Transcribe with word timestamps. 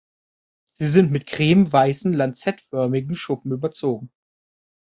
Sie 0.71 0.87
sind 0.87 1.11
mit 1.11 1.27
cremeweißen 1.27 2.11
lanzettförmigen 2.11 3.13
Schuppen 3.15 3.51
überzogen. 3.51 4.09